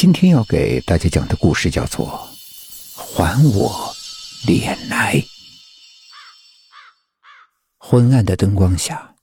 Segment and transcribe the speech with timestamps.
[0.00, 2.26] 今天要给大家讲的故事叫做
[2.98, 3.94] 《还我
[4.46, 5.16] 脸来》。
[7.76, 9.14] 昏暗的灯光下，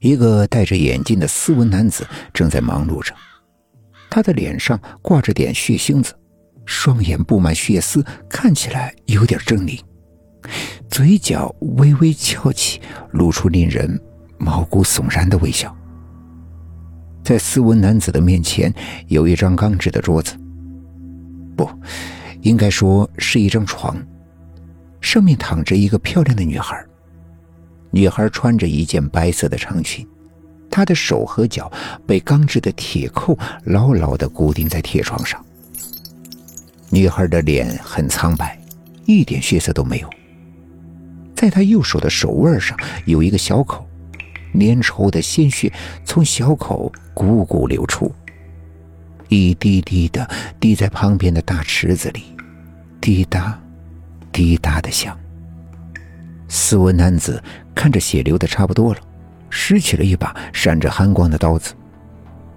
[0.00, 3.14] 一个戴着眼镜的斯文男子正在忙碌着。
[4.10, 6.14] 他的脸上挂着点血星子，
[6.66, 9.80] 双眼布满血丝，看起来有点狰狞，
[10.90, 11.48] 嘴角
[11.78, 12.78] 微微翘起，
[13.12, 13.98] 露出令人
[14.38, 15.74] 毛骨悚然的微笑。
[17.30, 18.74] 在斯文男子的面前
[19.06, 20.34] 有一张钢制的桌子，
[21.54, 21.70] 不，
[22.40, 23.96] 应该说是一张床，
[25.00, 26.84] 上面躺着一个漂亮的女孩。
[27.92, 30.04] 女孩穿着一件白色的长裙，
[30.68, 31.70] 她的手和脚
[32.04, 35.40] 被钢制的铁扣牢牢地固定在铁床上。
[36.88, 38.60] 女孩的脸很苍白，
[39.06, 40.10] 一点血色都没有。
[41.36, 43.86] 在她右手的手腕上有一个小口。
[44.54, 45.72] 粘稠的鲜血
[46.04, 48.12] 从小口汩汩流出，
[49.28, 50.28] 一滴滴的
[50.58, 52.22] 滴在旁边的大池子里，
[53.00, 53.58] 滴答，
[54.32, 55.16] 滴答的响。
[56.48, 57.42] 斯文男子
[57.74, 59.00] 看着血流的差不多了，
[59.48, 61.74] 拾起了一把闪着寒光的刀子。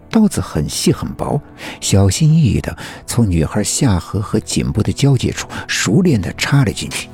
[0.09, 1.41] 刀子很细很薄，
[1.81, 7.09] 小心翼翼的从女孩下颌和颈部的交界处熟练的插了进去。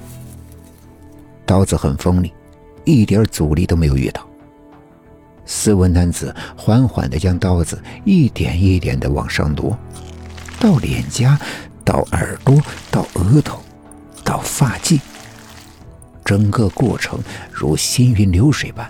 [1.45, 2.33] 刀子很锋利，
[2.83, 4.28] 一点阻力都没有遇到。
[5.51, 9.75] 斯文男子缓缓地将刀子一点一点地往上挪，
[10.59, 11.39] 到脸颊，
[11.83, 12.61] 到耳朵，
[12.91, 13.59] 到额头，
[14.23, 15.01] 到发际。
[16.23, 17.19] 整个过程
[17.51, 18.87] 如行云流水般，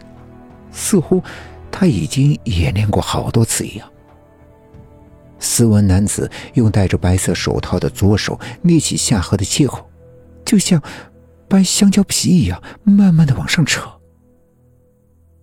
[0.70, 1.24] 似乎
[1.72, 3.90] 他已经演练过好多次一样。
[5.40, 9.90] 斯文男子用戴着白色手套的左手捏起下颌的切口，
[10.44, 10.84] 就像
[11.48, 13.90] 掰香蕉皮一样，慢慢的往上扯。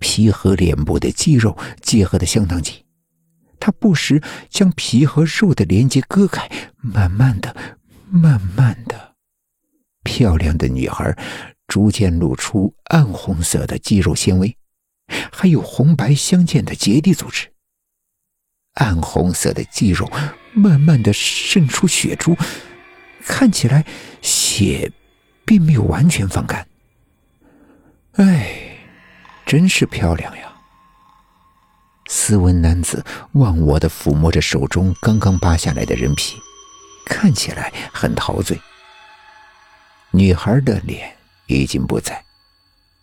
[0.09, 2.73] 皮和脸部的肌肉结合的相当紧，
[3.59, 7.57] 他不时将皮和肉的连接割开，慢慢的、
[8.09, 9.15] 慢慢的，
[10.05, 11.13] 漂亮的女孩
[11.67, 14.57] 逐渐露出暗红色的肌肉纤维，
[15.33, 17.53] 还有红白相间的结缔组织。
[18.75, 20.09] 暗红色的肌肉
[20.55, 22.37] 慢慢的渗出血珠，
[23.25, 23.85] 看起来
[24.23, 24.93] 血
[25.45, 26.65] 并没有完全放干。
[28.13, 28.63] 哎。
[29.47, 30.53] 真是漂亮呀！
[32.09, 36.37] 斯文男子忘我的抚摸着手中刚刚扒下来的人皮，
[37.07, 38.61] 看起来很陶醉。
[40.11, 42.25] 女孩的脸已经不在，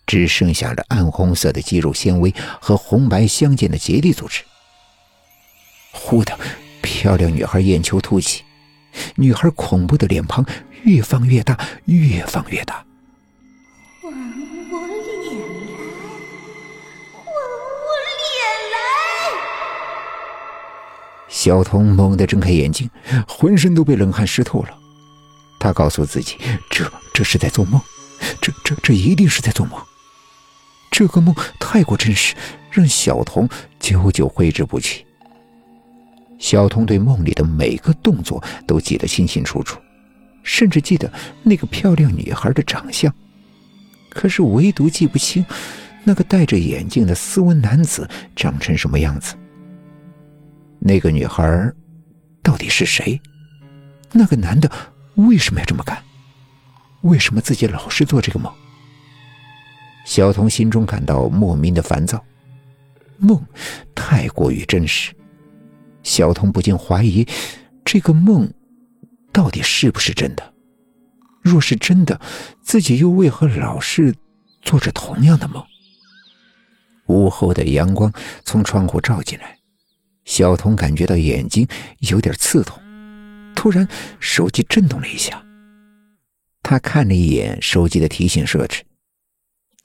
[0.06, 4.42] 只剩下了暗红色的肌肉纤维和红白相间的结缔组织。
[5.92, 6.38] 忽的，
[6.82, 8.42] 漂亮女孩眼球凸起，
[9.16, 10.44] 女孩恐怖的脸庞
[10.82, 12.84] 越放越大，越放越大。
[17.34, 17.88] 我
[18.20, 18.76] 脸来
[21.28, 22.88] 小童猛地睁开眼睛，
[23.26, 24.78] 浑身都被冷汗湿透了。
[25.58, 26.36] 他告诉自己
[26.70, 27.80] ：“这这是在做梦，
[28.40, 29.80] 这这这一定是在做梦。
[30.90, 32.34] 这个梦太过真实，
[32.70, 33.48] 让小童
[33.80, 35.06] 久久挥之不去。”
[36.38, 39.80] 小童对梦里的每个动作都记得清清楚楚，
[40.42, 41.10] 甚至记得
[41.42, 43.10] 那个漂亮女孩的长相，
[44.10, 45.44] 可是唯独记不清
[46.04, 49.34] 那个戴着眼镜的斯文男子长成什么样子。
[50.78, 51.72] 那个女孩
[52.42, 53.20] 到底是谁？
[54.12, 54.70] 那个男的
[55.14, 56.00] 为什么要这么干？
[57.00, 58.52] 为什么自己老是做这个梦？
[60.04, 62.22] 小童心中感到莫名的烦躁。
[63.16, 63.42] 梦
[63.94, 65.14] 太过于真实，
[66.02, 67.26] 小童不禁怀疑
[67.84, 68.52] 这个梦
[69.32, 70.52] 到底是不是真的。
[71.40, 72.20] 若是真的，
[72.60, 74.14] 自己又为何老是
[74.62, 75.64] 做着同样的梦？
[77.06, 78.12] 午后的阳光
[78.44, 79.56] 从窗户照进来。
[80.24, 82.80] 小童感觉到眼睛有点刺痛，
[83.54, 83.86] 突然
[84.20, 85.44] 手机震动了一下。
[86.62, 88.82] 他看了一眼手机的提醒设置，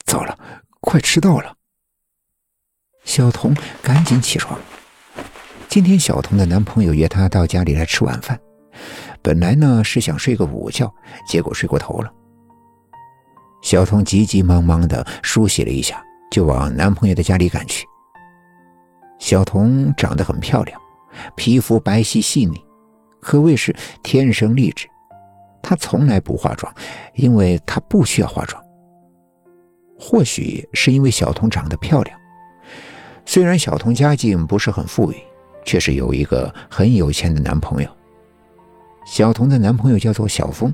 [0.06, 0.38] 糟了，
[0.80, 1.54] 快迟到了。
[3.04, 4.58] 小童赶紧起床。
[5.68, 8.40] 今天小童的男朋友约她到家里来吃晚饭，
[9.20, 10.92] 本来呢是想睡个午觉，
[11.28, 12.10] 结果睡过头了。
[13.62, 17.86] 小童急急忙忙的梳洗了一下，就往男朋友的家里赶去。
[19.18, 20.80] 小童长得很漂亮，
[21.36, 22.58] 皮肤白皙细腻，
[23.20, 24.88] 可谓是天生丽质。
[25.62, 26.72] 她从来不化妆，
[27.14, 28.62] 因为她不需要化妆。
[29.98, 32.18] 或许是因为小童长得漂亮，
[33.26, 35.16] 虽然小童家境不是很富裕，
[35.64, 37.96] 却是有一个很有钱的男朋友。
[39.04, 40.72] 小童的男朋友叫做小峰，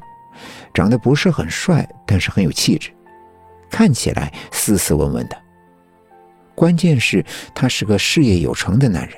[0.73, 2.93] 长得不是很帅，但是很有气质，
[3.69, 5.37] 看起来斯斯文文的。
[6.57, 7.25] 关键是，
[7.55, 9.17] 他是个事业有成的男人。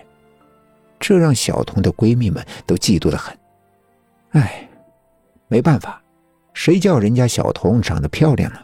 [1.00, 3.38] 这让小童的闺蜜们都嫉妒的很。
[4.31, 4.69] 哎，
[5.46, 6.02] 没办法，
[6.52, 8.58] 谁叫人家小童长得漂亮呢？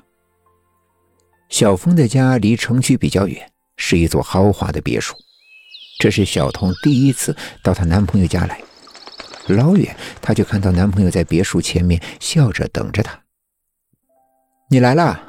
[1.48, 5.14] 小峰的家离城区比较远，是一座豪华的别墅。
[6.00, 8.60] 这是小童第一次到她男朋友家来，
[9.46, 13.16] 老远她就看到男朋友在别墅前面笑着等着她。
[14.68, 15.22] 你来了，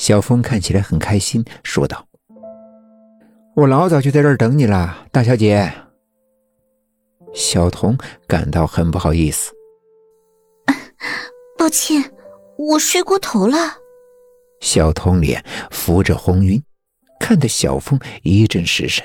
[0.00, 2.06] 小峰看起来很开心，说道
[3.54, 5.70] ：“我老早就在这儿等你了，大小姐。”
[7.34, 9.52] 小童感到很不好意思，
[11.58, 12.02] 抱歉，
[12.56, 13.58] 我睡过头了。
[14.62, 16.62] 小童脸浮着红晕，
[17.20, 19.04] 看得小峰一阵失神。